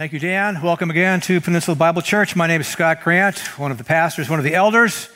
[0.00, 0.62] Thank you, Dan.
[0.62, 2.34] Welcome again to Peninsula Bible Church.
[2.34, 5.10] My name is Scott Grant, one of the pastors, one of the elders,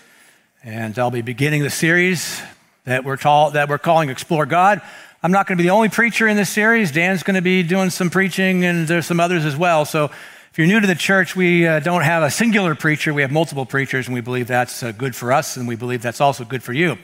[0.63, 2.43] and I'll be beginning the series
[2.85, 4.83] that we're, tall, that we're calling Explore God.
[5.23, 6.93] I'm not going to be the only preacher in this series.
[6.93, 9.87] Dan's going to be doing some preaching, and there's some others as well.
[9.87, 10.11] So
[10.51, 13.33] if you're new to the church, we uh, don't have a singular preacher, we have
[13.33, 16.45] multiple preachers, and we believe that's uh, good for us, and we believe that's also
[16.45, 16.99] good for you.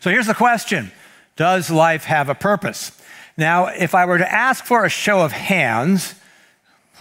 [0.00, 0.92] So here's the question
[1.36, 2.92] Does life have a purpose?
[3.38, 6.14] Now, if I were to ask for a show of hands,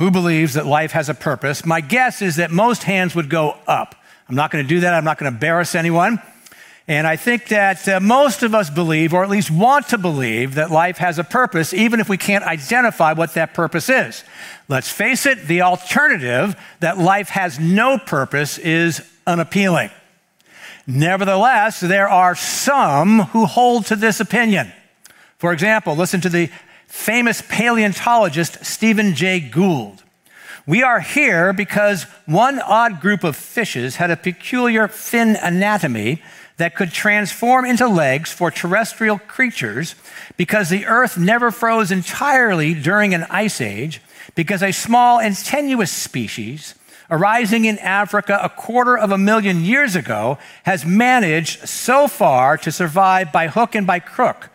[0.01, 1.63] who believes that life has a purpose?
[1.63, 3.93] My guess is that most hands would go up.
[4.27, 4.95] I'm not going to do that.
[4.95, 6.19] I'm not going to embarrass anyone.
[6.87, 10.55] And I think that uh, most of us believe, or at least want to believe,
[10.55, 14.23] that life has a purpose, even if we can't identify what that purpose is.
[14.67, 19.91] Let's face it, the alternative, that life has no purpose, is unappealing.
[20.87, 24.73] Nevertheless, there are some who hold to this opinion.
[25.37, 26.49] For example, listen to the
[26.91, 30.03] famous paleontologist Stephen Jay Gould.
[30.67, 36.21] We are here because one odd group of fishes had a peculiar fin anatomy
[36.57, 39.95] that could transform into legs for terrestrial creatures
[40.35, 44.01] because the earth never froze entirely during an ice age,
[44.35, 46.75] because a small and tenuous species
[47.09, 52.71] arising in Africa a quarter of a million years ago has managed so far to
[52.71, 54.50] survive by hook and by crook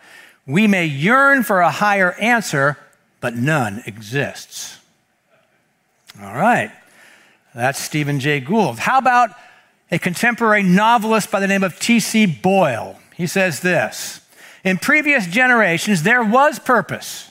[0.46, 2.78] we may yearn for a higher answer,
[3.20, 4.78] but none exists.
[6.22, 6.70] All right.
[7.54, 8.78] That's Stephen Jay Gould.
[8.78, 9.30] How about
[9.90, 12.26] a contemporary novelist by the name of T.C.
[12.26, 12.98] Boyle?
[13.14, 14.20] He says this
[14.62, 17.30] In previous generations, there was purpose.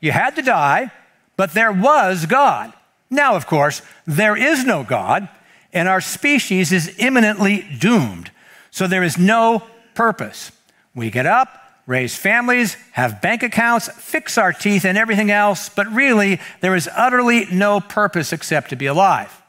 [0.00, 0.90] You had to die,
[1.36, 2.72] but there was God.
[3.10, 5.28] Now, of course, there is no God,
[5.72, 8.30] and our species is imminently doomed.
[8.70, 9.62] So there is no
[9.94, 10.52] purpose.
[10.94, 15.86] We get up, raise families, have bank accounts, fix our teeth, and everything else, but
[15.92, 19.42] really, there is utterly no purpose except to be alive.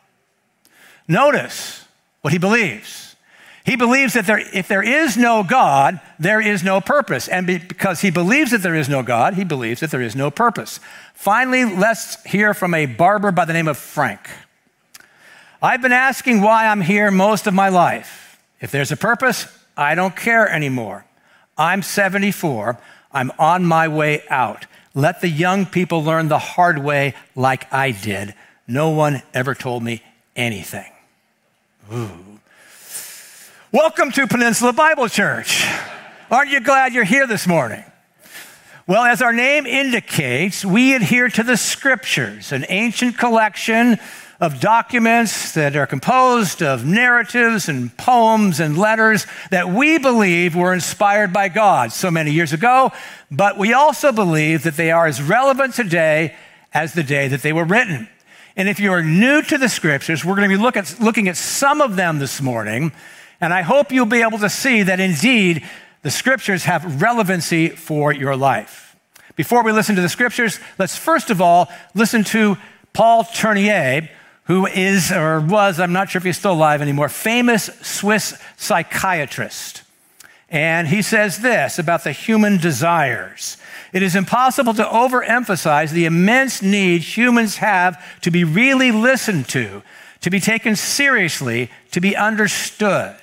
[1.08, 1.86] Notice
[2.22, 3.16] what he believes.
[3.66, 7.28] He believes that there, if there is no God, there is no purpose.
[7.28, 10.32] And because he believes that there is no God, he believes that there is no
[10.32, 10.80] purpose.
[11.14, 14.22] Finally, let's hear from a barber by the name of Frank.
[15.62, 18.40] I've been asking why I'm here most of my life.
[18.62, 21.07] If there's a purpose, I don't care anymore.
[21.58, 22.78] I'm 74.
[23.12, 24.68] I'm on my way out.
[24.94, 28.36] Let the young people learn the hard way like I did.
[28.68, 30.04] No one ever told me
[30.36, 30.92] anything.
[31.92, 32.40] Ooh.
[33.72, 35.66] Welcome to Peninsula Bible Church.
[36.30, 37.84] Aren't you glad you're here this morning?
[38.86, 43.98] Well, as our name indicates, we adhere to the scriptures, an ancient collection
[44.40, 50.74] of documents that are composed of narratives and poems and letters that we believe were
[50.74, 52.92] inspired by God so many years ago,
[53.32, 56.36] but we also believe that they are as relevant today
[56.72, 58.08] as the day that they were written.
[58.56, 61.28] And if you are new to the scriptures, we're going to be look at, looking
[61.28, 62.92] at some of them this morning,
[63.42, 65.64] and I hope you'll be able to see that indeed
[66.04, 68.96] the scriptures have relevancy for your life.
[69.36, 72.58] Before we listen to the scriptures, let's first of all listen to
[72.94, 74.10] Paul Tournier,
[74.48, 79.84] who is or was, I'm not sure if he's still alive anymore, famous Swiss psychiatrist.
[80.50, 83.58] And he says this about the human desires.
[83.92, 89.84] It is impossible to overemphasize the immense need humans have to be really listened to,
[90.22, 93.16] to be taken seriously, to be understood.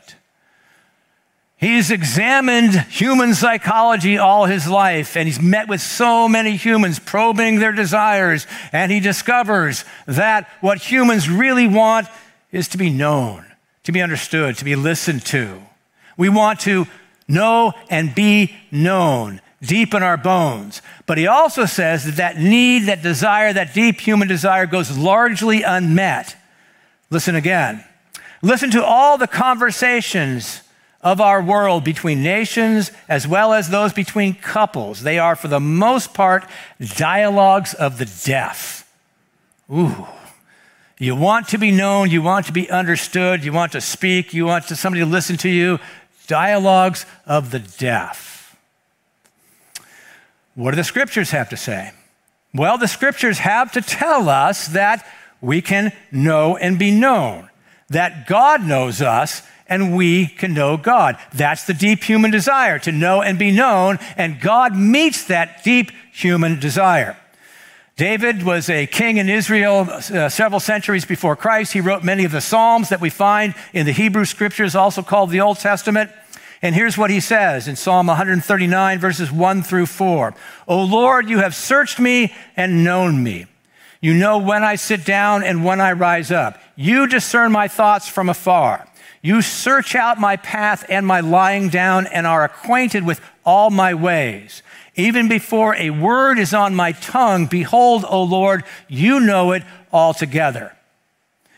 [1.65, 7.59] He's examined human psychology all his life, and he's met with so many humans probing
[7.59, 12.07] their desires, and he discovers that what humans really want
[12.53, 13.47] is to be known,
[13.85, 15.59] to be understood, to be listened to.
[16.19, 16.87] We want to
[17.29, 20.83] know and be known deep in our bones.
[21.07, 25.63] But he also says that that need, that desire, that deep human desire goes largely
[25.63, 26.37] unmet.
[27.09, 27.83] Listen again.
[28.43, 30.61] Listen to all the conversations
[31.05, 35.03] of our world between nations as well as those between couples.
[35.03, 36.45] They are, for the most part,
[36.81, 38.91] dialogues of the deaf.
[39.71, 40.09] Ooh.
[40.99, 44.47] You want to be known, you want to be understood, you want to speak, you
[44.47, 45.79] want to, somebody to listen to you.
[46.27, 48.57] Dialogues of the deaf.
[50.55, 51.93] What do the scriptures have to say?
[52.55, 55.07] Well, the scriptures have to tell us that
[55.43, 57.51] we can know and be known,
[57.91, 59.43] that God knows us
[59.75, 61.19] and we can know God.
[61.33, 65.91] That's the deep human desire to know and be known, and God meets that deep
[66.13, 67.17] human desire.
[67.97, 71.73] David was a king in Israel uh, several centuries before Christ.
[71.73, 75.31] He wrote many of the Psalms that we find in the Hebrew scriptures, also called
[75.31, 76.11] the Old Testament.
[76.63, 80.35] And here's what he says in Psalm 139, verses 1 through 4.
[80.69, 83.47] O Lord, you have searched me and known me.
[84.01, 86.61] You know when I sit down and when I rise up.
[86.77, 88.87] You discern my thoughts from afar.
[89.25, 93.95] You search out my path and my lying down and are acquainted with all my
[93.95, 94.63] ways.
[94.97, 100.77] Even before a word is on my tongue, behold, O Lord, you know it altogether.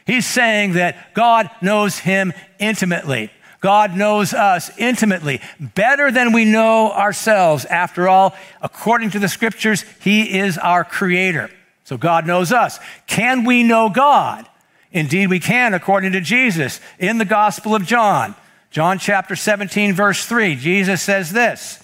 [0.06, 3.32] He's saying that God knows him intimately.
[3.60, 7.64] God knows us intimately, better than we know ourselves.
[7.64, 11.50] After all, according to the scriptures, He is our creator.
[11.82, 12.78] So God knows us.
[13.08, 14.48] Can we know God?
[14.92, 18.34] Indeed, we can, according to Jesus in the Gospel of John.
[18.70, 21.82] John chapter 17, verse 3, Jesus says this,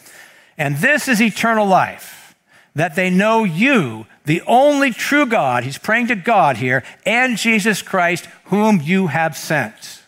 [0.58, 2.34] and this is eternal life,
[2.74, 7.82] that they know you, the only true God, he's praying to God here, and Jesus
[7.82, 10.02] Christ, whom you have sent.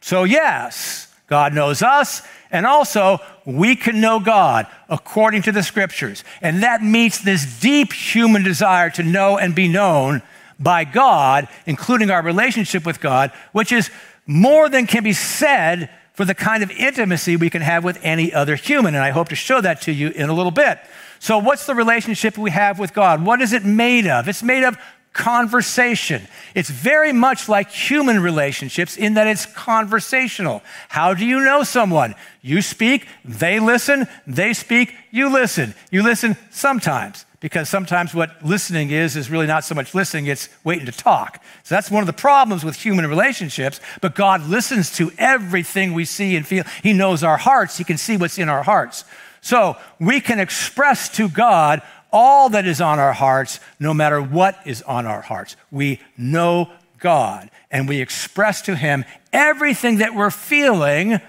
[0.00, 6.24] So, yes, God knows us, and also we can know God according to the scriptures.
[6.42, 10.22] And that meets this deep human desire to know and be known
[10.62, 13.90] by God, including our relationship with God, which is
[14.26, 18.32] more than can be said for the kind of intimacy we can have with any
[18.32, 18.94] other human.
[18.94, 20.78] And I hope to show that to you in a little bit.
[21.18, 23.24] So, what's the relationship we have with God?
[23.24, 24.28] What is it made of?
[24.28, 24.76] It's made of
[25.12, 26.26] conversation.
[26.54, 30.62] It's very much like human relationships in that it's conversational.
[30.88, 32.14] How do you know someone?
[32.40, 35.74] You speak, they listen, they speak, you listen.
[35.90, 40.48] You listen sometimes because sometimes what listening is is really not so much listening, it's
[40.62, 41.42] waiting to talk.
[41.64, 46.04] So that's one of the problems with human relationships, but God listens to everything we
[46.04, 46.62] see and feel.
[46.82, 49.04] He knows our hearts, He can see what's in our hearts.
[49.40, 54.56] So we can express to God all that is on our hearts, no matter what
[54.64, 55.56] is on our hearts.
[55.72, 61.20] We know God and we express to Him everything that we're feeling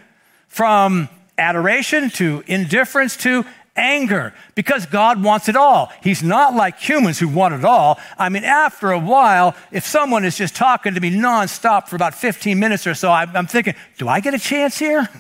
[0.48, 1.10] from
[1.40, 5.92] adoration to indifference to anger because God wants it all.
[6.02, 8.00] He's not like humans who want it all.
[8.18, 12.14] I mean, after a while, if someone is just talking to me nonstop for about
[12.14, 15.08] 15 minutes or so, I'm thinking, do I get a chance here?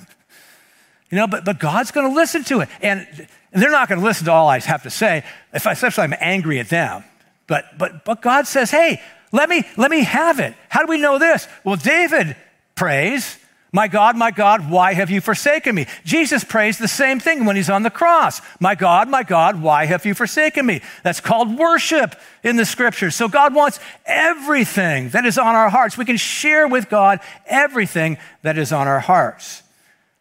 [1.10, 2.70] You know, but, but God's going to listen to it.
[2.82, 3.06] And
[3.52, 5.24] they're not going to listen to all I have to say,
[5.54, 7.04] if I, especially I'm angry at them.
[7.46, 9.00] But, but, but God says, hey,
[9.32, 10.56] let me, let me have it.
[10.70, 11.48] How do we know this?
[11.64, 12.36] Well, David
[12.74, 13.38] prays,
[13.76, 15.88] My God, my God, why have you forsaken me?
[16.06, 18.40] Jesus prays the same thing when he's on the cross.
[18.60, 20.82] My God, my God, why have you forsaken me?
[21.02, 23.16] That's called worship in the scriptures.
[23.16, 25.98] So God wants everything that is on our hearts.
[25.98, 29.64] We can share with God everything that is on our hearts.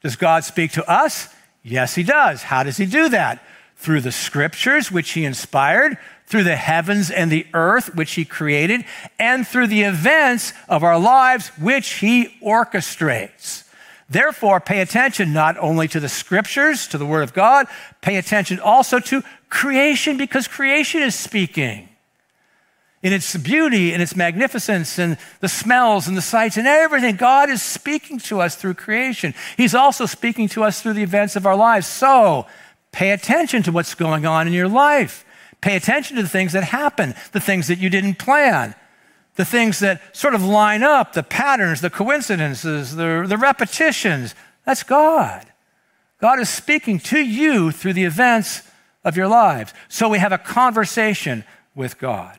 [0.03, 1.29] Does God speak to us?
[1.63, 2.43] Yes, he does.
[2.43, 3.45] How does he do that?
[3.77, 5.99] Through the scriptures, which he inspired,
[6.33, 8.83] through the heavens and the earth, which he created,
[9.19, 13.69] and through the events of our lives, which he orchestrates.
[14.09, 17.67] Therefore, pay attention not only to the scriptures, to the word of God,
[18.01, 21.91] pay attention also to creation because creation is speaking
[23.03, 27.17] in its beauty and its magnificence and the smells and the sights and everything.
[27.17, 29.35] God is speaking to us through creation.
[29.59, 31.87] He's also speaking to us through the events of our lives.
[31.87, 32.47] So
[32.91, 35.27] pay attention to what's going on in your life.
[35.63, 38.75] Pay attention to the things that happen, the things that you didn't plan,
[39.37, 44.35] the things that sort of line up, the patterns, the coincidences, the, the repetitions.
[44.67, 45.47] That's God.
[46.21, 48.63] God is speaking to you through the events
[49.05, 49.73] of your lives.
[49.89, 51.45] So we have a conversation
[51.75, 52.39] with God.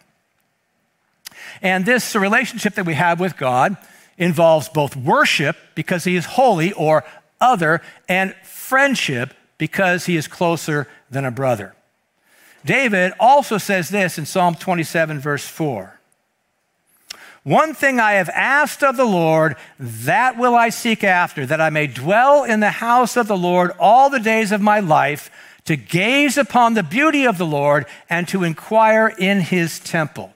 [1.62, 3.78] And this relationship that we have with God
[4.18, 7.04] involves both worship because he is holy or
[7.42, 11.76] other, and friendship because he is closer than a brother.
[12.66, 16.00] David also says this in Psalm 27, verse 4.
[17.44, 21.70] One thing I have asked of the Lord, that will I seek after, that I
[21.70, 25.30] may dwell in the house of the Lord all the days of my life,
[25.66, 30.34] to gaze upon the beauty of the Lord and to inquire in his temple.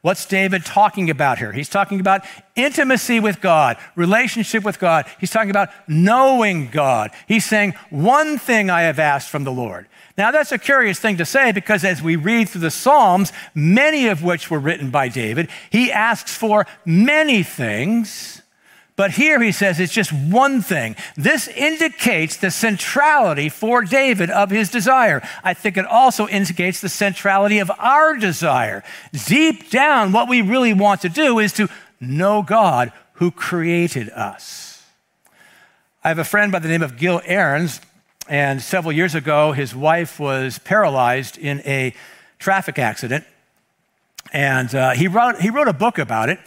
[0.00, 1.52] What's David talking about here?
[1.52, 5.06] He's talking about intimacy with God, relationship with God.
[5.18, 7.10] He's talking about knowing God.
[7.26, 9.88] He's saying, One thing I have asked from the Lord.
[10.18, 14.08] Now, that's a curious thing to say because as we read through the Psalms, many
[14.08, 18.40] of which were written by David, he asks for many things.
[18.96, 20.96] But here he says it's just one thing.
[21.16, 25.22] This indicates the centrality for David of his desire.
[25.44, 28.82] I think it also indicates the centrality of our desire.
[29.26, 31.68] Deep down, what we really want to do is to
[32.00, 34.82] know God who created us.
[36.02, 37.80] I have a friend by the name of Gil Ahrens,
[38.28, 41.94] and several years ago, his wife was paralyzed in a
[42.38, 43.24] traffic accident.
[44.32, 46.40] And uh, he, wrote, he wrote a book about it.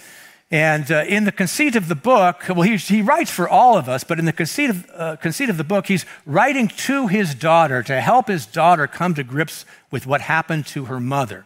[0.51, 3.87] And uh, in the conceit of the book, well, he, he writes for all of
[3.87, 7.35] us, but in the conceit of, uh, conceit of the book, he's writing to his
[7.35, 11.45] daughter to help his daughter come to grips with what happened to her mother.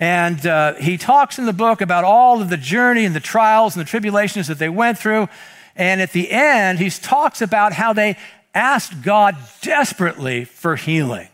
[0.00, 3.76] And uh, he talks in the book about all of the journey and the trials
[3.76, 5.28] and the tribulations that they went through.
[5.76, 8.16] And at the end, he talks about how they
[8.58, 11.28] asked God desperately for healing.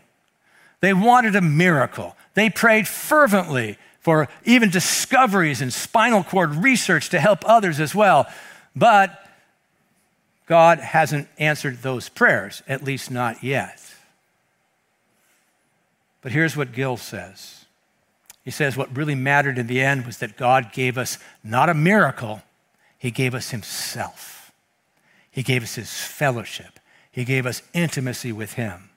[0.79, 2.15] They wanted a miracle.
[2.35, 8.27] They prayed fervently for even discoveries in spinal cord research to help others as well.
[8.75, 9.19] But
[10.45, 13.81] God hasn't answered those prayers, at least not yet.
[16.21, 17.65] But here's what Gil says
[18.43, 21.73] He says, What really mattered in the end was that God gave us not a
[21.73, 22.43] miracle,
[22.99, 24.51] He gave us Himself.
[25.31, 26.79] He gave us His fellowship,
[27.15, 28.89] He gave us intimacy with Him.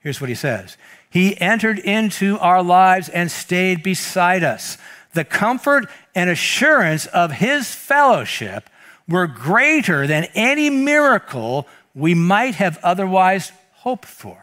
[0.00, 0.78] Here's what He says
[1.10, 4.78] He entered into our lives and stayed beside us.
[5.12, 8.70] The comfort and assurance of His fellowship
[9.06, 14.42] were greater than any miracle we might have otherwise hoped for.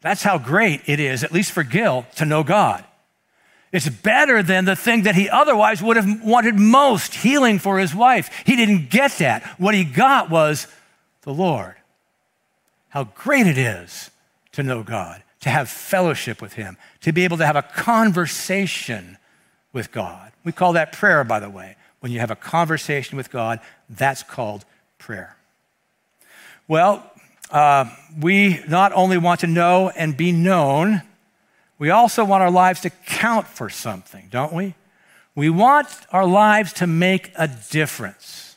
[0.00, 2.84] That's how great it is, at least for Gil, to know God.
[3.72, 7.94] It's better than the thing that he otherwise would have wanted most healing for his
[7.94, 8.30] wife.
[8.44, 9.42] He didn't get that.
[9.58, 10.66] What he got was
[11.22, 11.74] the Lord.
[12.90, 14.10] How great it is
[14.52, 19.16] to know God, to have fellowship with him, to be able to have a conversation
[19.72, 20.32] with God.
[20.44, 21.76] We call that prayer, by the way.
[22.00, 24.66] When you have a conversation with God, that's called
[24.98, 25.36] prayer.
[26.68, 27.10] Well,
[27.50, 27.86] uh,
[28.20, 31.02] we not only want to know and be known,
[31.82, 34.74] we also want our lives to count for something, don't we?
[35.34, 38.54] We want our lives to make a difference.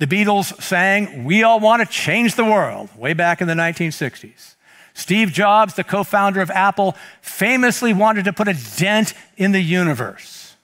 [0.00, 4.56] The Beatles sang, We all want to change the world, way back in the 1960s.
[4.94, 9.62] Steve Jobs, the co founder of Apple, famously wanted to put a dent in the
[9.62, 10.56] universe.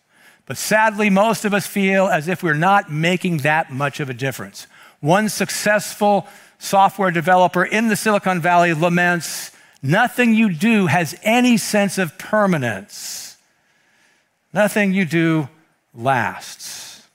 [0.46, 4.14] But sadly, most of us feel as if we're not making that much of a
[4.14, 4.66] difference.
[4.98, 6.26] One successful
[6.58, 9.51] software developer in the Silicon Valley laments
[9.82, 13.36] nothing you do has any sense of permanence.
[14.52, 15.48] Nothing you do
[15.94, 17.06] lasts.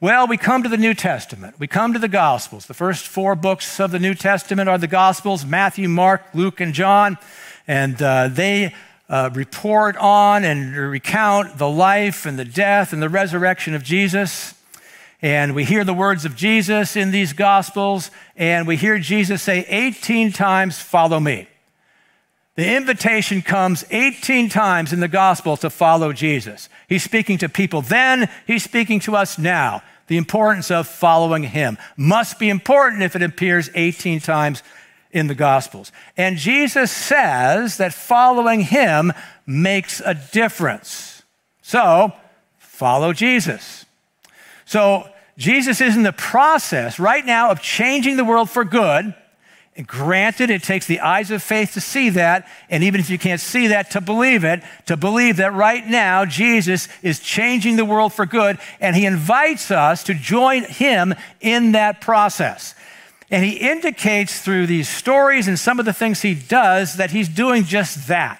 [0.00, 1.60] Well, we come to the New Testament.
[1.60, 2.66] We come to the Gospels.
[2.66, 6.74] The first four books of the New Testament are the Gospels Matthew, Mark, Luke, and
[6.74, 7.18] John.
[7.68, 8.74] And uh, they
[9.08, 14.54] uh, report on and recount the life and the death and the resurrection of Jesus.
[15.20, 19.64] And we hear the words of Jesus in these Gospels, and we hear Jesus say
[19.68, 21.46] 18 times, Follow me.
[22.54, 26.68] The invitation comes 18 times in the Gospel to follow Jesus.
[26.88, 29.82] He's speaking to people then, he's speaking to us now.
[30.08, 34.62] The importance of following him must be important if it appears 18 times
[35.10, 35.92] in the Gospels.
[36.16, 39.12] And Jesus says that following him
[39.46, 41.22] makes a difference.
[41.62, 42.12] So,
[42.58, 43.86] follow Jesus.
[44.66, 49.14] So, Jesus is in the process right now of changing the world for good.
[49.74, 53.18] And granted, it takes the eyes of faith to see that, and even if you
[53.18, 57.84] can't see that, to believe it, to believe that right now Jesus is changing the
[57.84, 62.74] world for good, and he invites us to join him in that process.
[63.30, 67.30] And he indicates through these stories and some of the things he does that he's
[67.30, 68.38] doing just that.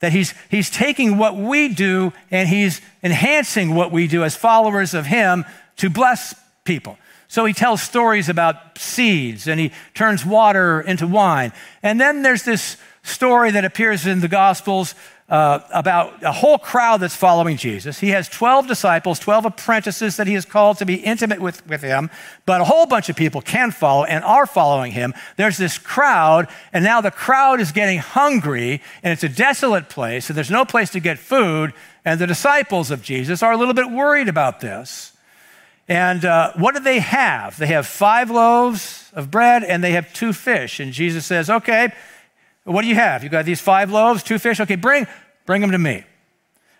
[0.00, 4.92] That he's, he's taking what we do and he's enhancing what we do as followers
[4.92, 5.46] of him
[5.76, 6.34] to bless
[6.64, 6.98] people.
[7.28, 11.52] So he tells stories about seeds and he turns water into wine.
[11.82, 14.94] And then there's this story that appears in the Gospels
[15.28, 18.00] uh, about a whole crowd that's following Jesus.
[18.00, 21.82] He has 12 disciples, 12 apprentices that he has called to be intimate with, with
[21.82, 22.08] him,
[22.46, 25.12] but a whole bunch of people can follow and are following him.
[25.36, 30.30] There's this crowd, and now the crowd is getting hungry, and it's a desolate place,
[30.30, 31.74] and there's no place to get food,
[32.06, 35.07] and the disciples of Jesus are a little bit worried about this.
[35.88, 37.56] And uh, what do they have?
[37.56, 40.80] They have five loaves of bread and they have two fish.
[40.80, 41.92] And Jesus says, Okay,
[42.64, 43.24] what do you have?
[43.24, 44.60] You got these five loaves, two fish?
[44.60, 45.06] Okay, bring,
[45.46, 46.04] bring them to me.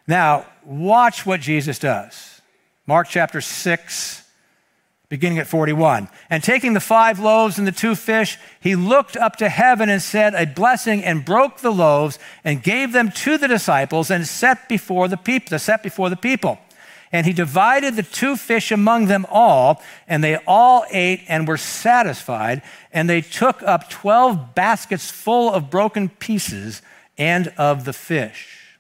[0.07, 2.43] Now, watch what Jesus does.
[2.87, 4.23] Mark chapter 6,
[5.09, 6.09] beginning at 41.
[6.29, 10.03] And taking the five loaves and the two fish, he looked up to heaven and
[10.03, 14.69] said a blessing and broke the loaves and gave them to the disciples and set
[14.69, 16.59] before the people, set before the people.
[17.11, 21.57] And he divided the two fish among them all, and they all ate and were
[21.57, 22.63] satisfied.
[22.93, 26.83] And they took up 12 baskets full of broken pieces
[27.17, 28.77] and of the fish.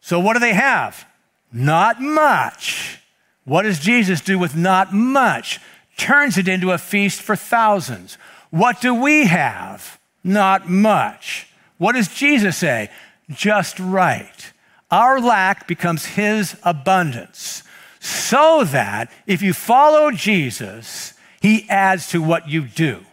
[0.00, 1.06] So, what do they have?
[1.52, 3.00] Not much.
[3.44, 5.60] What does Jesus do with not much?
[5.96, 8.18] Turns it into a feast for thousands.
[8.50, 9.98] What do we have?
[10.22, 11.48] Not much.
[11.78, 12.90] What does Jesus say?
[13.30, 14.52] Just right.
[14.94, 17.64] Our lack becomes his abundance.
[17.98, 23.04] So that if you follow Jesus, he adds to what you do.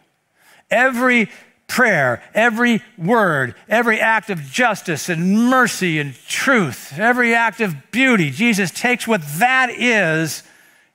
[0.69, 1.27] Every
[1.65, 8.29] prayer, every word, every act of justice and mercy and truth, every act of beauty,
[8.29, 10.43] Jesus takes what that is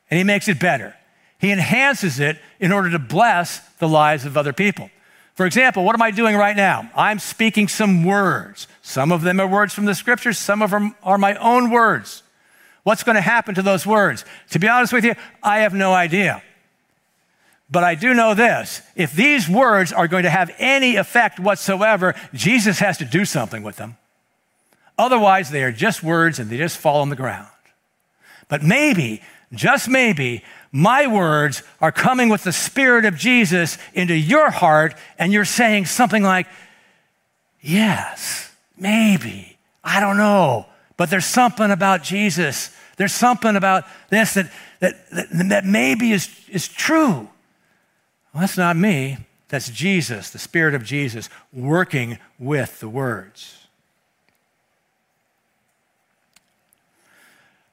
[0.08, 0.94] and he makes it better.
[1.40, 4.88] He enhances it in order to bless the lives of other people.
[5.34, 6.88] For example, what am I doing right now?
[6.94, 8.68] I'm speaking some words.
[8.86, 12.22] Some of them are words from the scriptures, some of them are my own words.
[12.84, 14.24] What's going to happen to those words?
[14.50, 16.40] To be honest with you, I have no idea.
[17.68, 22.14] But I do know this if these words are going to have any effect whatsoever,
[22.32, 23.96] Jesus has to do something with them.
[24.96, 27.48] Otherwise, they are just words and they just fall on the ground.
[28.46, 29.20] But maybe,
[29.52, 35.32] just maybe, my words are coming with the Spirit of Jesus into your heart, and
[35.32, 36.46] you're saying something like,
[37.60, 40.66] Yes, maybe, I don't know,
[40.96, 42.74] but there's something about Jesus.
[42.96, 47.28] There's something about this that, that, that, that maybe is, is true.
[48.32, 49.18] Well, that's not me.
[49.48, 53.66] That's Jesus, the Spirit of Jesus, working with the words.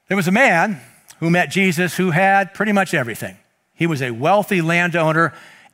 [0.07, 0.79] There was a man
[1.19, 3.37] who met Jesus who had pretty much everything.
[3.73, 5.33] He was a wealthy landowner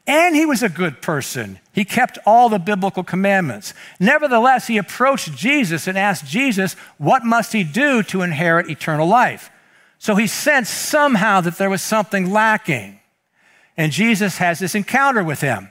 [0.09, 1.59] and he was a good person.
[1.71, 3.75] He kept all the biblical commandments.
[3.99, 9.51] Nevertheless, he approached Jesus and asked Jesus, What must he do to inherit eternal life?
[9.99, 12.99] So he sensed somehow that there was something lacking.
[13.77, 15.69] And Jesus has this encounter with him.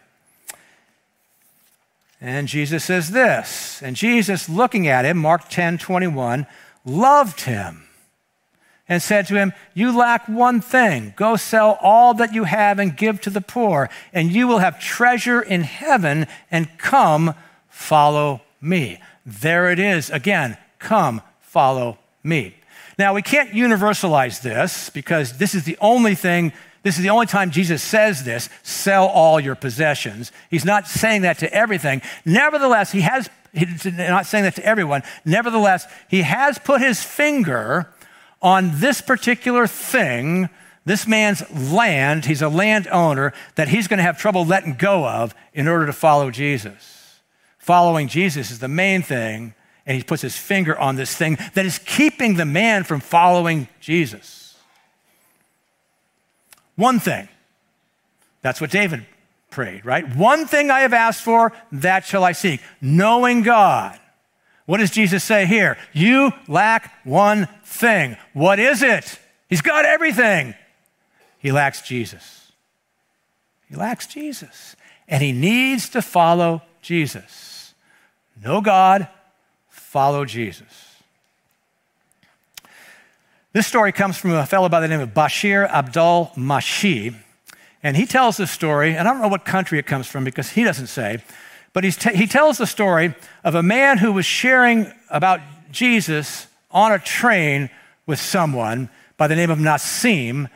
[2.21, 3.83] And Jesus says this.
[3.83, 6.47] And Jesus, looking at him, Mark 10 21,
[6.85, 7.88] loved him
[8.89, 11.13] and said to him, You lack one thing.
[11.17, 14.81] Go sell all that you have and give to the poor, and you will have
[14.81, 17.35] treasure in heaven, and come,
[17.69, 19.01] follow me.
[19.27, 20.11] There it is.
[20.11, 22.55] Again, come, follow me.
[22.99, 26.53] Now, we can't universalize this because this is the only thing
[26.85, 30.33] this is the only time Jesus says this sell all your possessions.
[30.49, 32.03] He's not saying that to everything.
[32.25, 35.03] Nevertheless, he has, he's not saying that to everyone.
[35.25, 37.93] Nevertheless, he has put his finger
[38.41, 40.49] on this particular thing,
[40.85, 45.35] this man's land, he's a landowner, that he's going to have trouble letting go of
[45.53, 47.21] in order to follow Jesus.
[47.59, 51.67] Following Jesus is the main thing, and he puts his finger on this thing that
[51.67, 54.57] is keeping the man from following Jesus.
[56.77, 57.29] One thing.
[58.41, 59.05] That's what David
[59.51, 60.15] prayed, right?
[60.15, 62.61] One thing I have asked for, that shall I seek.
[62.81, 63.99] Knowing God.
[64.69, 65.79] What does Jesus say here?
[65.95, 68.19] You lack one thing.
[68.35, 69.19] What is it?
[69.49, 70.55] He's got everything.
[71.39, 72.53] He lacks Jesus.
[73.71, 74.77] He lacks Jesus.
[75.09, 77.73] And he needs to follow Jesus.
[78.45, 79.09] Know God,
[79.71, 80.97] follow Jesus.
[83.55, 87.15] This story comes from a fellow by the name of Bashir Abdul Mashi.
[87.83, 90.51] And he tells this story, and I don't know what country it comes from because
[90.51, 91.23] he doesn't say,
[91.81, 93.15] but t- he tells the story
[93.45, 97.71] of a man who was sharing about Jesus on a train
[98.05, 100.51] with someone by the name of Nassim.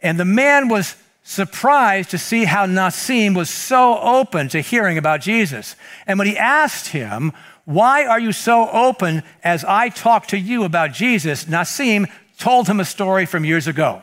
[0.00, 5.20] And the man was surprised to see how Nassim was so open to hearing about
[5.20, 5.74] Jesus.
[6.06, 7.32] And when he asked him,
[7.64, 11.46] Why are you so open as I talk to you about Jesus?
[11.46, 14.00] Nassim told him a story from years ago.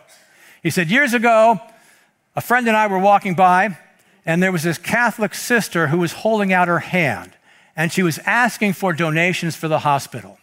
[0.61, 1.57] He said, Years ago,
[2.35, 3.77] a friend and I were walking by,
[4.25, 7.33] and there was this Catholic sister who was holding out her hand,
[7.75, 10.37] and she was asking for donations for the hospital.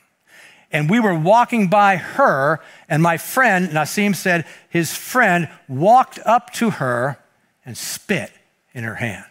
[0.71, 6.53] And we were walking by her, and my friend, Nassim said, his friend walked up
[6.55, 7.18] to her
[7.66, 8.33] and spit
[8.73, 9.25] in her hand.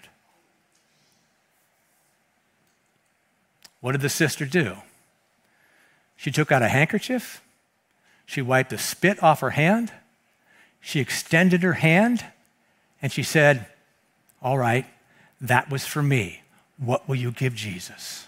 [3.79, 4.75] What did the sister do?
[6.15, 7.41] She took out a handkerchief
[8.31, 9.91] she wiped the spit off her hand.
[10.79, 12.23] She extended her hand
[13.01, 13.65] and she said,
[14.41, 14.85] All right,
[15.39, 16.41] that was for me.
[16.77, 18.27] What will you give Jesus?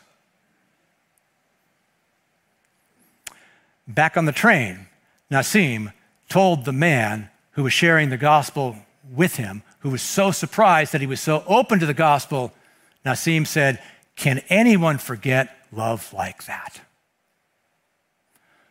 [3.88, 4.88] Back on the train,
[5.32, 5.92] Nassim
[6.30, 8.78] told the man who was sharing the gospel
[9.12, 12.54] with him, who was so surprised that he was so open to the gospel,
[13.06, 13.82] Nassim said,
[14.16, 16.82] Can anyone forget love like that?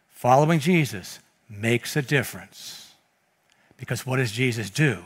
[0.09, 1.19] Following Jesus
[1.51, 2.95] makes a difference.
[3.77, 5.03] Because what does Jesus do?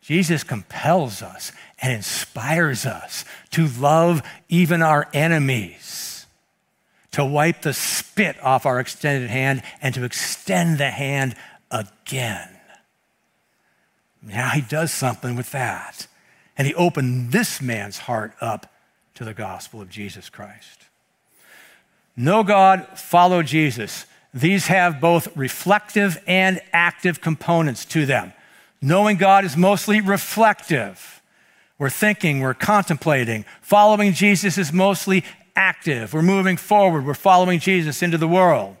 [0.00, 6.26] Jesus compels us and inspires us to love even our enemies,
[7.12, 11.34] to wipe the spit off our extended hand and to extend the hand
[11.70, 12.48] again.
[14.22, 16.06] Now he does something with that.
[16.56, 18.72] And he opened this man's heart up
[19.14, 20.86] to the gospel of Jesus Christ.
[22.16, 24.06] Know God, follow Jesus.
[24.34, 28.32] These have both reflective and active components to them.
[28.80, 31.22] Knowing God is mostly reflective.
[31.78, 33.44] we're thinking, we're contemplating.
[33.60, 36.12] Following Jesus is mostly active.
[36.12, 38.76] We're moving forward, we're following Jesus into the world.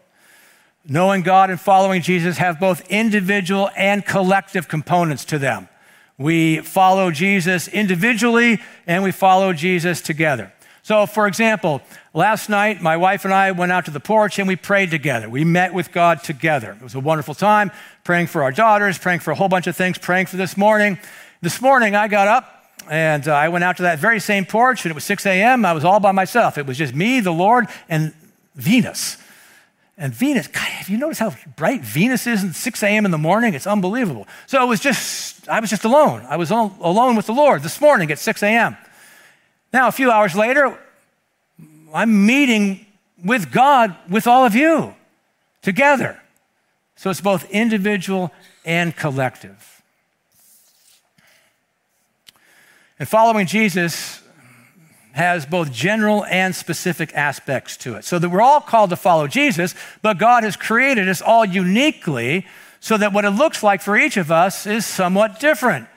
[0.84, 5.68] Knowing God and following Jesus have both individual and collective components to them.
[6.16, 10.52] We follow Jesus individually and we follow Jesus together.
[10.82, 11.82] So, for example,
[12.18, 15.30] last night my wife and I went out to the porch and we prayed together.
[15.30, 16.72] We met with God together.
[16.72, 17.70] It was a wonderful time
[18.02, 20.98] praying for our daughters, praying for a whole bunch of things, praying for this morning.
[21.42, 24.84] This morning I got up and uh, I went out to that very same porch
[24.84, 25.64] and it was 6 a.m.
[25.64, 26.58] I was all by myself.
[26.58, 28.12] It was just me, the Lord, and
[28.56, 29.16] Venus.
[29.96, 33.04] And Venus, God, have you noticed how bright Venus is at 6 a.m.
[33.04, 33.54] in the morning?
[33.54, 34.26] It's unbelievable.
[34.48, 36.26] So it was just, I was just alone.
[36.28, 38.76] I was alone with the Lord this morning at 6 a.m.
[39.72, 40.76] Now, a few hours later,
[41.92, 42.86] I'm meeting
[43.24, 44.94] with God with all of you
[45.62, 46.20] together.
[46.96, 48.32] So it's both individual
[48.64, 49.82] and collective.
[52.98, 54.22] And following Jesus
[55.12, 58.04] has both general and specific aspects to it.
[58.04, 62.46] So that we're all called to follow Jesus, but God has created us all uniquely
[62.80, 65.88] so that what it looks like for each of us is somewhat different.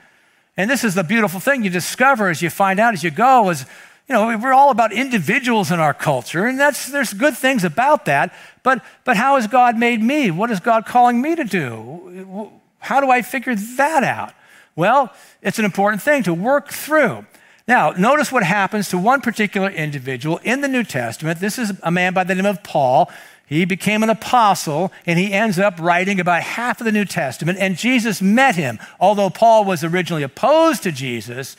[0.56, 3.50] And this is the beautiful thing you discover as you find out as you go
[3.50, 3.64] is,
[4.08, 8.04] you know, we're all about individuals in our culture, and that's there's good things about
[8.06, 8.34] that.
[8.62, 10.30] But but how has God made me?
[10.30, 12.50] What is God calling me to do?
[12.78, 14.34] How do I figure that out?
[14.74, 17.26] Well, it's an important thing to work through.
[17.68, 21.38] Now, notice what happens to one particular individual in the New Testament.
[21.38, 23.10] This is a man by the name of Paul.
[23.46, 27.58] He became an apostle and he ends up writing about half of the New Testament.
[27.60, 28.78] And Jesus met him.
[28.98, 31.56] Although Paul was originally opposed to Jesus,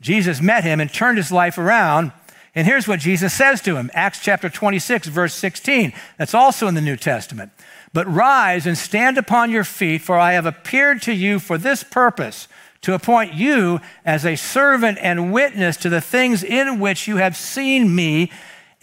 [0.00, 2.12] Jesus met him and turned his life around.
[2.54, 5.92] And here's what Jesus says to him Acts chapter 26, verse 16.
[6.18, 7.52] That's also in the New Testament.
[7.92, 11.84] But rise and stand upon your feet, for I have appeared to you for this
[11.84, 12.48] purpose
[12.82, 17.36] to appoint you as a servant and witness to the things in which you have
[17.36, 18.30] seen me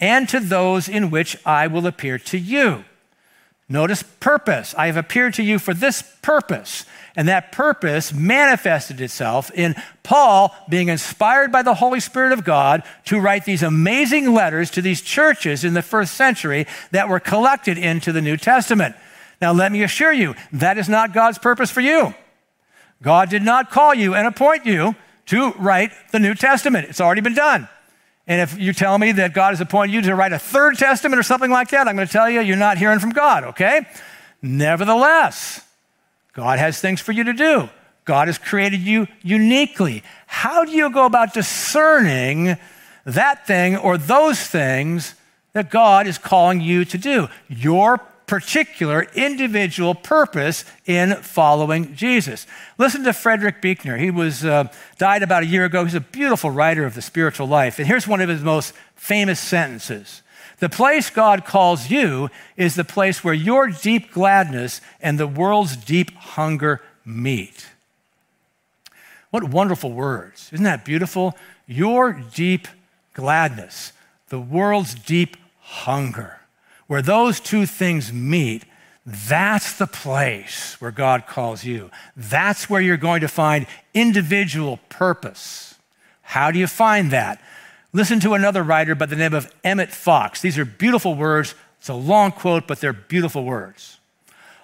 [0.00, 2.84] and to those in which I will appear to you.
[3.68, 4.74] Notice purpose.
[4.76, 6.84] I have appeared to you for this purpose.
[7.14, 12.82] And that purpose manifested itself in Paul being inspired by the Holy Spirit of God
[13.06, 17.76] to write these amazing letters to these churches in the first century that were collected
[17.76, 18.96] into the New Testament.
[19.40, 22.14] Now, let me assure you, that is not God's purpose for you.
[23.02, 24.94] God did not call you and appoint you
[25.26, 26.88] to write the New Testament.
[26.88, 27.68] It's already been done.
[28.26, 31.18] And if you tell me that God has appointed you to write a third testament
[31.18, 33.86] or something like that, I'm going to tell you you're not hearing from God, okay?
[34.40, 35.60] Nevertheless,
[36.32, 37.68] God has things for you to do.
[38.04, 40.02] God has created you uniquely.
[40.26, 42.56] How do you go about discerning
[43.04, 45.14] that thing or those things
[45.52, 47.28] that God is calling you to do?
[47.48, 52.46] Your particular individual purpose in following Jesus.
[52.78, 53.96] Listen to Frederick Buechner.
[53.96, 55.84] He was uh, died about a year ago.
[55.84, 57.78] He's a beautiful writer of the spiritual life.
[57.78, 60.22] And here's one of his most famous sentences.
[60.60, 65.76] The place God calls you is the place where your deep gladness and the world's
[65.76, 67.66] deep hunger meet.
[69.30, 70.50] What wonderful words.
[70.52, 71.36] Isn't that beautiful?
[71.66, 72.68] Your deep
[73.14, 73.92] gladness,
[74.28, 76.41] the world's deep hunger
[76.92, 78.66] where those two things meet,
[79.06, 81.90] that's the place where God calls you.
[82.14, 85.76] That's where you're going to find individual purpose.
[86.20, 87.40] How do you find that?
[87.94, 90.42] Listen to another writer by the name of Emmett Fox.
[90.42, 91.54] These are beautiful words.
[91.78, 93.98] It's a long quote, but they're beautiful words.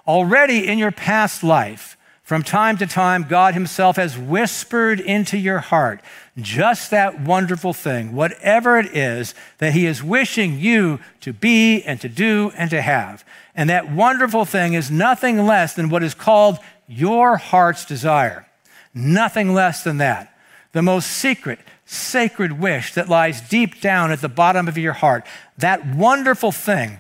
[0.06, 1.96] Already in your past life,
[2.28, 6.02] from time to time, God Himself has whispered into your heart
[6.36, 11.98] just that wonderful thing, whatever it is that He is wishing you to be and
[12.02, 13.24] to do and to have.
[13.54, 18.46] And that wonderful thing is nothing less than what is called your heart's desire.
[18.92, 20.36] Nothing less than that.
[20.72, 25.26] The most secret, sacred wish that lies deep down at the bottom of your heart.
[25.56, 26.98] That wonderful thing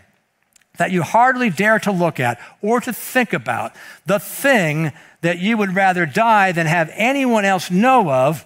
[0.78, 3.74] that you hardly dare to look at or to think about.
[4.06, 8.44] The thing that you would rather die than have anyone else know of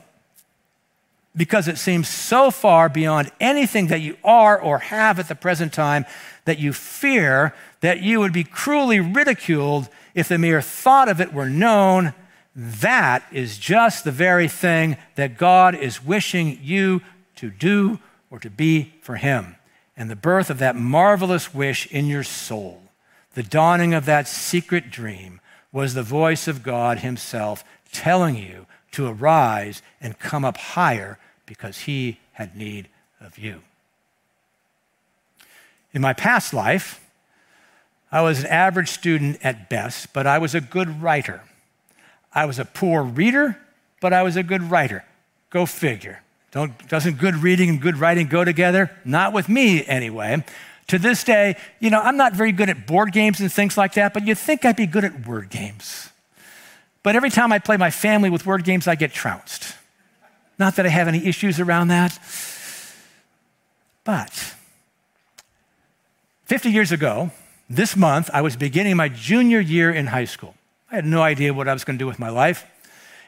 [1.35, 5.73] because it seems so far beyond anything that you are or have at the present
[5.73, 6.05] time
[6.45, 11.33] that you fear that you would be cruelly ridiculed if the mere thought of it
[11.33, 12.13] were known.
[12.55, 17.01] That is just the very thing that God is wishing you
[17.37, 17.99] to do
[18.31, 19.57] or to be for Him.
[19.97, 22.83] And the birth of that marvelous wish in your soul,
[23.35, 25.41] the dawning of that secret dream,
[25.73, 31.81] was the voice of God Himself telling you to arise and come up higher because
[31.81, 32.89] He had need
[33.21, 33.63] of you.
[35.93, 37.01] In my past life,
[38.11, 41.43] I was an average student at best, but I was a good writer.
[42.35, 43.59] I was a poor reader,
[44.01, 45.05] but I was a good writer.
[45.51, 46.23] Go figure.
[46.51, 48.91] Don't, doesn't good reading and good writing go together?
[49.05, 50.45] Not with me, anyway.
[50.93, 53.95] To this day, you know, I'm not very good at board games and things like
[53.95, 56.11] that, but you'd think I'd be good at word games.
[57.03, 59.75] But every time I play my family with word games, I get trounced.
[60.59, 62.19] Not that I have any issues around that.
[64.05, 64.55] But
[66.45, 67.31] 50 years ago,
[67.71, 70.55] this month, I was beginning my junior year in high school.
[70.91, 72.67] I had no idea what I was going to do with my life.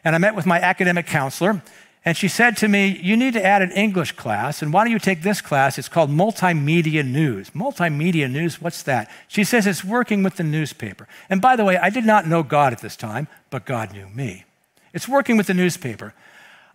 [0.05, 1.63] And I met with my academic counselor,
[2.05, 4.93] and she said to me, You need to add an English class, and why don't
[4.93, 5.79] you take this class?
[5.79, 7.51] It's called Multimedia News.
[7.51, 9.11] Multimedia News, what's that?
[9.27, 11.09] She says it's working with the newspaper.
[11.31, 14.09] And by the way, I did not know God at this time, but God knew
[14.09, 14.45] me.
[14.93, 16.15] It's working with the newspaper.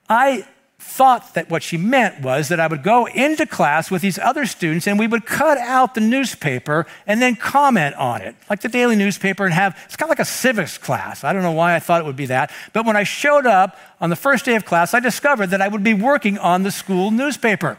[0.09, 0.47] I
[0.79, 4.45] thought that what she meant was that I would go into class with these other
[4.45, 8.69] students and we would cut out the newspaper and then comment on it, like the
[8.69, 11.23] daily newspaper, and have it's kind of like a civics class.
[11.23, 12.51] I don't know why I thought it would be that.
[12.71, 15.67] But when I showed up on the first day of class, I discovered that I
[15.67, 17.77] would be working on the school newspaper.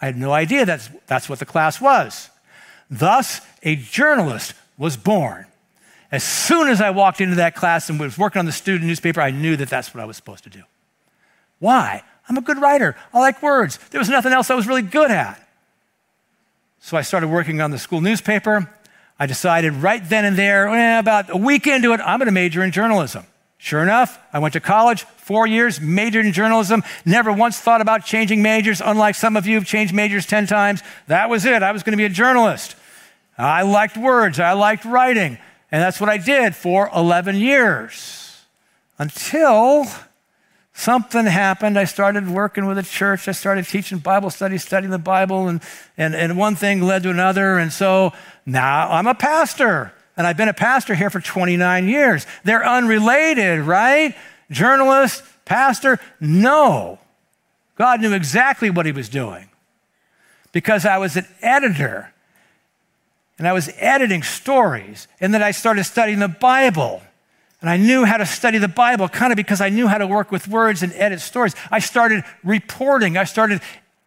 [0.00, 2.28] I had no idea that's, that's what the class was.
[2.90, 5.46] Thus, a journalist was born.
[6.12, 9.20] As soon as I walked into that class and was working on the student newspaper,
[9.20, 10.62] I knew that that's what I was supposed to do.
[11.58, 12.02] Why?
[12.28, 12.96] I'm a good writer.
[13.14, 13.78] I like words.
[13.90, 15.40] There was nothing else I was really good at.
[16.80, 18.70] So I started working on the school newspaper.
[19.18, 22.32] I decided right then and there, eh, about a week into it, I'm going to
[22.32, 23.24] major in journalism.
[23.58, 28.04] Sure enough, I went to college, four years, majored in journalism, never once thought about
[28.04, 30.82] changing majors, unlike some of you who've changed majors 10 times.
[31.06, 31.62] That was it.
[31.62, 32.76] I was going to be a journalist.
[33.38, 35.38] I liked words, I liked writing,
[35.72, 38.44] and that's what I did for 11 years
[38.98, 39.86] until
[40.76, 41.78] something happened.
[41.78, 43.26] I started working with a church.
[43.28, 45.60] I started teaching Bible studies, studying the Bible, and,
[45.96, 47.58] and, and one thing led to another.
[47.58, 48.12] And so
[48.44, 49.92] now I'm a pastor.
[50.16, 52.26] And I've been a pastor here for 29 years.
[52.44, 54.14] They're unrelated, right?
[54.50, 55.98] Journalist, pastor?
[56.20, 56.98] No.
[57.76, 59.48] God knew exactly what he was doing
[60.52, 62.12] because I was an editor
[63.38, 65.08] and I was editing stories.
[65.20, 67.02] And then I started studying the Bible.
[67.66, 70.06] And I knew how to study the Bible kind of because I knew how to
[70.06, 71.52] work with words and edit stories.
[71.68, 73.16] I started reporting.
[73.16, 73.60] I started,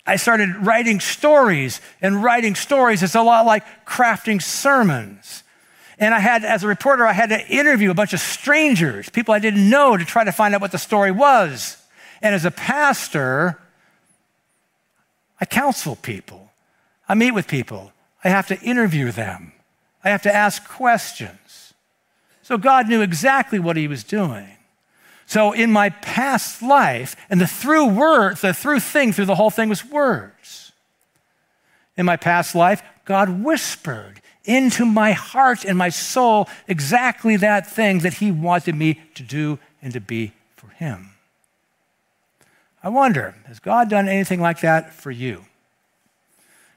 [0.08, 1.82] I started writing stories.
[2.02, 5.44] And writing stories is a lot like crafting sermons.
[5.98, 9.34] And I had, as a reporter, I had to interview a bunch of strangers, people
[9.34, 11.76] I didn't know, to try to find out what the story was.
[12.22, 13.60] And as a pastor,
[15.42, 16.50] I counsel people,
[17.10, 17.92] I meet with people,
[18.24, 19.52] I have to interview them,
[20.02, 21.49] I have to ask questions.
[22.50, 24.48] So God knew exactly what he was doing.
[25.28, 29.52] So in my past life, and the through word, the through thing through the whole
[29.52, 30.72] thing was words.
[31.96, 38.00] In my past life, God whispered into my heart and my soul exactly that thing
[38.00, 41.12] that he wanted me to do and to be for him.
[42.82, 45.46] I wonder, has God done anything like that for you?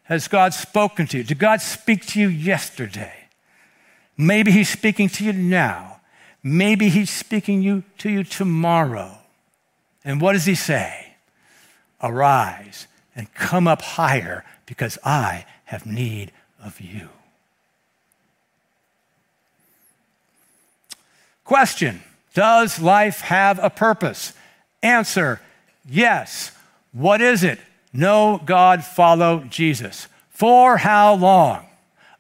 [0.03, 1.25] Has God spoken to you?
[1.25, 3.22] Did God speak to you yesterday?
[4.17, 6.01] Maybe he's speaking to you now.
[6.43, 9.19] Maybe he's speaking you, to you tomorrow.
[10.05, 11.15] And what does he say?
[12.03, 17.09] Arise and come up higher because I have need of you.
[21.45, 22.03] Question
[22.35, 24.33] Does life have a purpose?
[24.83, 25.41] Answer
[25.89, 26.53] Yes.
[26.93, 27.59] What is it?
[27.93, 30.09] Know God, follow Jesus.
[30.31, 31.67] For how long?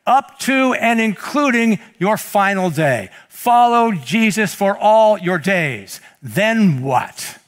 [0.06, 3.10] Up to and including your final day.
[3.28, 6.00] Follow Jesus for all your days.
[6.22, 7.38] Then what?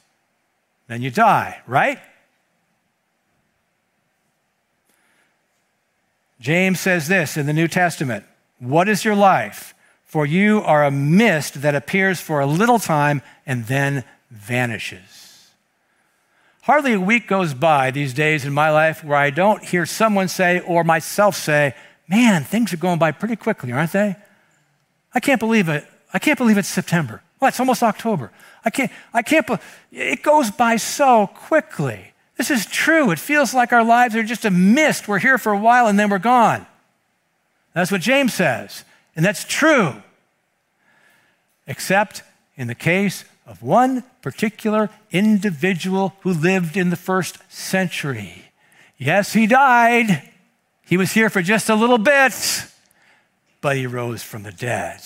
[0.87, 1.99] Then you die, right?
[6.39, 8.23] James says this in the New Testament
[8.59, 9.73] What is your life?
[10.03, 15.49] For you are a mist that appears for a little time and then vanishes.
[16.61, 20.27] Hardly a week goes by these days in my life where I don't hear someone
[20.27, 21.75] say or myself say,
[22.07, 24.15] man, things are going by pretty quickly, aren't they?
[25.13, 25.85] I can't believe it.
[26.13, 27.21] I can't believe it's September.
[27.39, 28.31] Well, it's almost October.
[28.63, 29.47] I can't, I can't,
[29.91, 32.13] it goes by so quickly.
[32.37, 33.11] This is true.
[33.11, 35.07] It feels like our lives are just a mist.
[35.07, 36.65] We're here for a while and then we're gone.
[37.73, 38.83] That's what James says.
[39.15, 40.01] And that's true.
[41.67, 42.23] Except
[42.55, 48.51] in the case of one particular individual who lived in the first century.
[48.97, 50.23] Yes, he died.
[50.85, 52.33] He was here for just a little bit,
[53.59, 55.01] but he rose from the dead,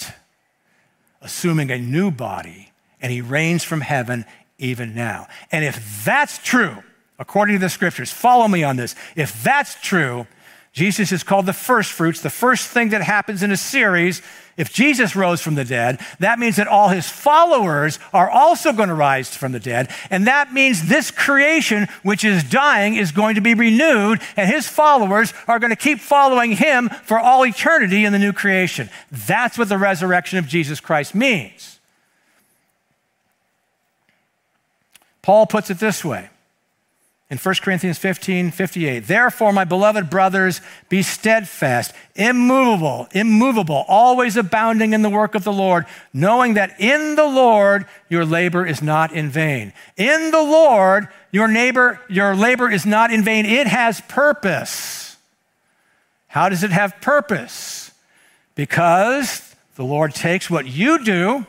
[1.21, 4.25] assuming a new body, and he reigns from heaven
[4.57, 5.27] even now.
[5.51, 6.83] And if that's true,
[7.17, 8.93] according to the scriptures, follow me on this.
[9.15, 10.27] If that's true,
[10.71, 14.21] Jesus is called the first fruits, the first thing that happens in a series.
[14.55, 18.89] If Jesus rose from the dead, that means that all his followers are also going
[18.89, 19.89] to rise from the dead.
[20.09, 24.67] And that means this creation, which is dying, is going to be renewed, and his
[24.67, 28.89] followers are going to keep following him for all eternity in the new creation.
[29.11, 31.79] That's what the resurrection of Jesus Christ means.
[35.21, 36.29] Paul puts it this way
[37.29, 38.99] in 1 Corinthians 15 58.
[39.01, 45.53] Therefore, my beloved brothers, be steadfast, immovable, immovable, always abounding in the work of the
[45.53, 49.73] Lord, knowing that in the Lord your labor is not in vain.
[49.95, 53.45] In the Lord, your neighbor, your labor is not in vain.
[53.45, 55.17] It has purpose.
[56.27, 57.91] How does it have purpose?
[58.55, 61.45] Because the Lord takes what you do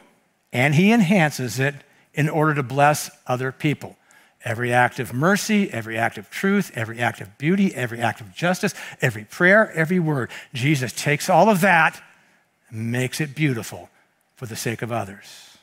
[0.53, 1.75] and he enhances it
[2.13, 3.97] in order to bless other people.
[4.45, 8.35] Every act of mercy, every act of truth, every act of beauty, every act of
[8.35, 10.31] justice, every prayer, every word.
[10.55, 12.03] Jesus takes all of that
[12.71, 13.91] and makes it beautiful
[14.37, 15.59] for the sake of others.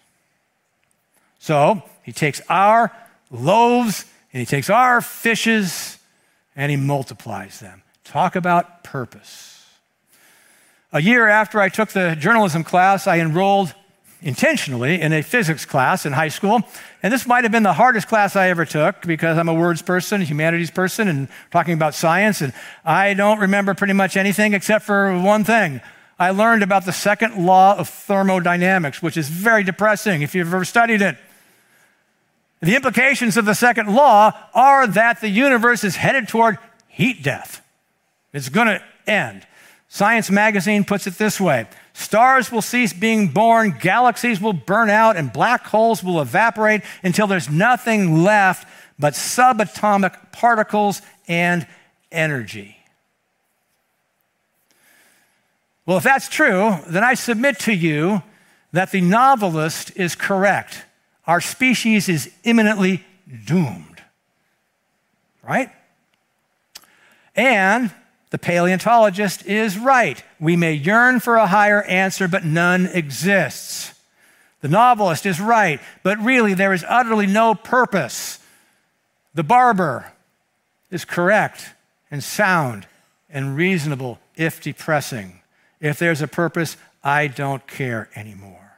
[1.40, 2.92] So he takes our
[3.32, 5.98] loaves and he takes our fishes
[6.56, 7.82] and he multiplies them.
[8.04, 9.66] Talk about purpose.
[10.94, 13.74] A year after I took the journalism class, I enrolled
[14.22, 16.62] intentionally in a physics class in high school.
[17.04, 19.82] And this might have been the hardest class I ever took because I'm a words
[19.82, 22.42] person, a humanities person, and talking about science.
[22.42, 22.54] And
[22.84, 25.82] I don't remember pretty much anything except for one thing.
[26.20, 30.66] I learned about the second law of thermodynamics, which is very depressing if you've ever
[30.66, 31.18] studied it.
[32.60, 37.64] The implications of the second law are that the universe is headed toward heat death.
[38.34, 39.46] It's going to end.
[39.90, 45.18] Science magazine puts it this way Stars will cease being born, galaxies will burn out,
[45.18, 48.68] and black holes will evaporate until there's nothing left
[49.00, 51.66] but subatomic particles and
[52.12, 52.78] energy.
[55.88, 58.22] Well, if that's true, then I submit to you
[58.74, 60.84] that the novelist is correct.
[61.26, 63.06] Our species is imminently
[63.46, 64.04] doomed.
[65.42, 65.72] Right?
[67.36, 67.92] And
[68.30, 70.22] the paleontologist is right.
[70.40, 73.94] We may yearn for a higher answer, but none exists.
[74.62, 78.40] The novelist is right, but really there is utterly no purpose.
[79.34, 80.12] The barber
[80.92, 81.70] is correct
[82.12, 82.88] and sound
[83.30, 85.42] and reasonable, if depressing.
[85.80, 88.78] If there's a purpose, I don't care anymore.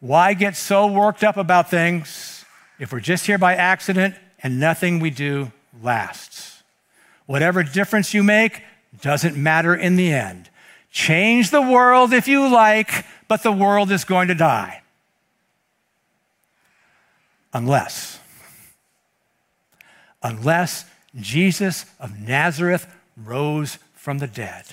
[0.00, 2.44] Why get so worked up about things
[2.78, 5.50] if we're just here by accident and nothing we do
[5.82, 6.55] lasts?
[7.26, 8.62] Whatever difference you make
[9.02, 10.48] doesn't matter in the end.
[10.90, 14.82] Change the world if you like, but the world is going to die.
[17.52, 18.20] Unless,
[20.22, 20.84] unless
[21.14, 22.86] Jesus of Nazareth
[23.16, 24.64] rose from the dead.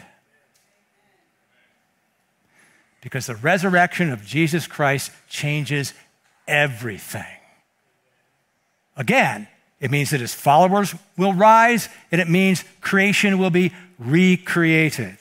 [3.01, 5.93] Because the resurrection of Jesus Christ changes
[6.47, 7.25] everything.
[8.95, 9.47] Again,
[9.83, 15.17] it means that his followers will rise, and it means creation will be recreated.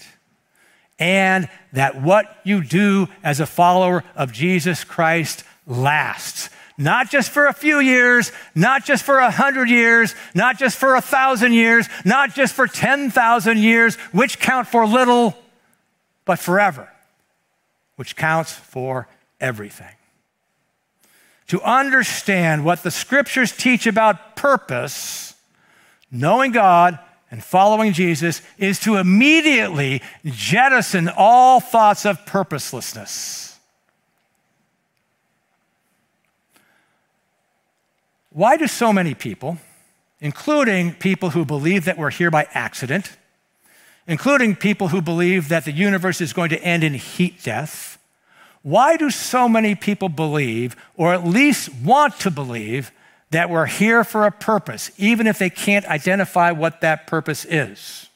[1.00, 6.48] And that what you do as a follower of Jesus Christ lasts.
[6.78, 10.94] Not just for a few years, not just for a hundred years, not just for
[10.94, 15.36] a thousand years, not just for 10,000 years, which count for little,
[16.24, 16.88] but forever,
[17.96, 19.08] which counts for
[19.40, 19.96] everything
[21.52, 25.34] to understand what the scriptures teach about purpose,
[26.10, 26.98] knowing God
[27.30, 33.58] and following Jesus, is to immediately jettison all thoughts of purposelessness.
[38.30, 39.58] Why do so many people,
[40.22, 43.14] including people who believe that we're here by accident,
[44.06, 47.98] including people who believe that the universe is going to end in heat death,
[48.62, 52.92] why do so many people believe, or at least want to believe,
[53.30, 58.08] that we're here for a purpose, even if they can't identify what that purpose is?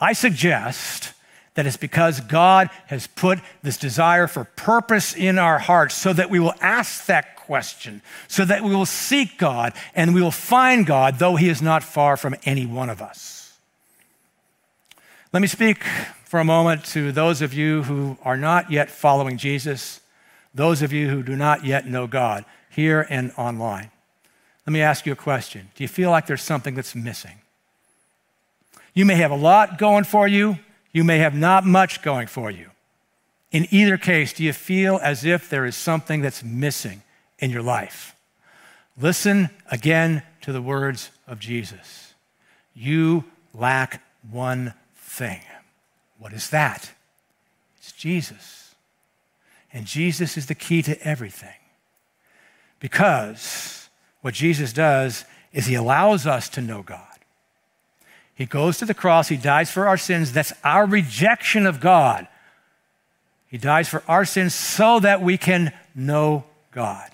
[0.00, 1.14] I suggest
[1.54, 6.30] that it's because God has put this desire for purpose in our hearts so that
[6.30, 10.86] we will ask that question, so that we will seek God and we will find
[10.86, 13.58] God, though He is not far from any one of us.
[15.32, 15.82] Let me speak
[16.36, 20.02] for a moment to those of you who are not yet following Jesus,
[20.54, 23.90] those of you who do not yet know God, here and online.
[24.66, 27.38] Let me ask you a question Do you feel like there's something that's missing?
[28.92, 30.58] You may have a lot going for you,
[30.92, 32.68] you may have not much going for you.
[33.50, 37.00] In either case, do you feel as if there is something that's missing
[37.38, 38.14] in your life?
[39.00, 42.12] Listen again to the words of Jesus.
[42.74, 43.24] You
[43.54, 45.40] lack one thing.
[46.18, 46.92] What is that?
[47.78, 48.74] It's Jesus.
[49.72, 51.54] And Jesus is the key to everything.
[52.80, 53.88] Because
[54.22, 57.00] what Jesus does is he allows us to know God.
[58.34, 60.32] He goes to the cross, he dies for our sins.
[60.32, 62.28] That's our rejection of God.
[63.48, 67.10] He dies for our sins so that we can know God.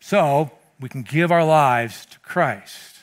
[0.00, 0.50] So
[0.80, 2.93] we can give our lives to Christ.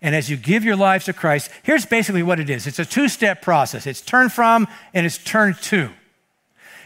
[0.00, 2.84] And as you give your lives to Christ, here's basically what it is it's a
[2.84, 5.90] two step process it's turn from and it's turn to.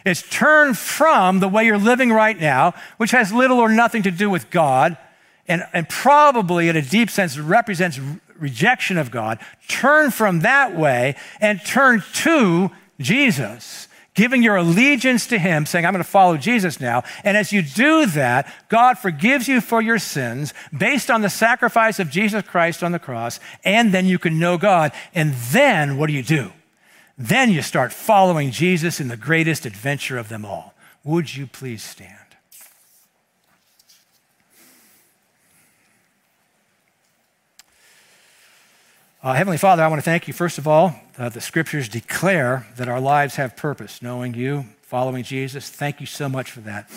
[0.04, 4.10] It's turn from the way you're living right now, which has little or nothing to
[4.10, 4.96] do with God,
[5.46, 8.00] and, and probably in a deep sense represents
[8.36, 9.38] rejection of God.
[9.68, 15.92] Turn from that way and turn to Jesus giving your allegiance to Him, saying, I'm
[15.92, 17.02] going to follow Jesus now.
[17.24, 21.98] And as you do that, God forgives you for your sins based on the sacrifice
[21.98, 24.92] of Jesus Christ on the cross, and then you can know God.
[25.14, 26.52] And then what do you do?
[27.18, 30.74] Then you start following Jesus in the greatest adventure of them all.
[31.04, 32.21] Would you please stand?
[39.22, 40.96] Uh, Heavenly Father, I want to thank you, first of all.
[41.16, 45.70] Uh, the scriptures declare that our lives have purpose, knowing you, following Jesus.
[45.70, 46.90] Thank you so much for that.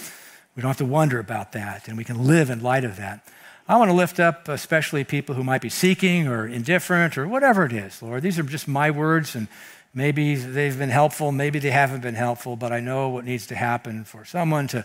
[0.56, 3.28] We don't have to wonder about that, and we can live in light of that.
[3.68, 7.64] I want to lift up especially people who might be seeking or indifferent or whatever
[7.64, 8.24] it is, Lord.
[8.24, 9.48] These are just my words, and
[9.94, 13.56] maybe they've been helpful, maybe they haven't been helpful, but I know what needs to
[13.56, 14.84] happen for someone to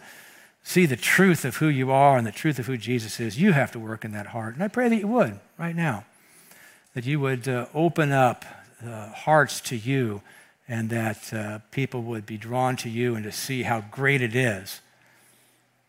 [0.62, 3.41] see the truth of who you are and the truth of who Jesus is.
[3.41, 6.05] You have to work in that heart, and I pray that you would right now
[6.95, 8.45] that you would uh, open up
[8.84, 10.22] uh, hearts to you
[10.68, 14.34] and that uh, people would be drawn to you and to see how great it
[14.34, 14.80] is,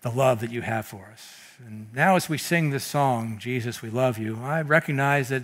[0.02, 1.36] the love that you have for us.
[1.66, 5.44] And now, as we sing this song, Jesus, we love you, I recognize that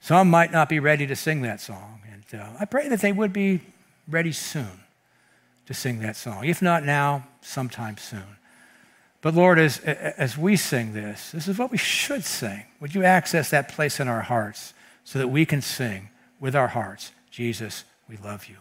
[0.00, 2.00] some might not be ready to sing that song.
[2.12, 3.60] And uh, I pray that they would be
[4.08, 4.84] ready soon
[5.66, 6.44] to sing that song.
[6.44, 8.38] If not now, sometime soon.
[9.20, 12.64] But Lord, as, as we sing this, this is what we should sing.
[12.80, 14.72] Would you access that place in our hearts?
[15.08, 18.56] So that we can sing with our hearts, Jesus, we love you.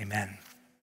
[0.00, 0.38] Amen.